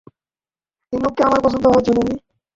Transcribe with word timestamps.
এই 0.93 0.99
লোককে 1.03 1.21
আমার 1.23 1.39
পছন্দ 1.45 1.65
হয়েছে, 1.67 1.91
লেনি। 1.97 2.15